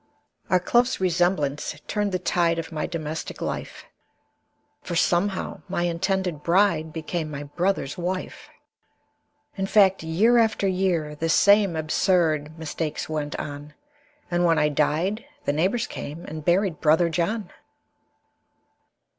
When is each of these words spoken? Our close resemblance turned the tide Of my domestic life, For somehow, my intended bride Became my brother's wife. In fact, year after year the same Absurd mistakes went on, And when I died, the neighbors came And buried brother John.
Our 0.49 0.59
close 0.59 0.99
resemblance 0.99 1.79
turned 1.87 2.11
the 2.11 2.17
tide 2.17 2.57
Of 2.57 2.71
my 2.71 2.87
domestic 2.87 3.39
life, 3.39 3.85
For 4.81 4.95
somehow, 4.95 5.61
my 5.69 5.83
intended 5.83 6.41
bride 6.41 6.91
Became 6.91 7.29
my 7.29 7.43
brother's 7.43 7.99
wife. 7.99 8.49
In 9.57 9.67
fact, 9.67 10.01
year 10.01 10.39
after 10.39 10.67
year 10.67 11.13
the 11.13 11.29
same 11.29 11.75
Absurd 11.75 12.57
mistakes 12.57 13.09
went 13.09 13.35
on, 13.39 13.75
And 14.31 14.43
when 14.43 14.57
I 14.57 14.69
died, 14.69 15.23
the 15.45 15.53
neighbors 15.53 15.85
came 15.85 16.25
And 16.25 16.43
buried 16.43 16.81
brother 16.81 17.07
John. 17.09 17.51